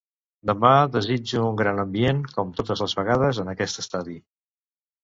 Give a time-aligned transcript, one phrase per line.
[0.51, 4.23] Demà desitjo un gran ambient, com totes les vegades en aquest estadi.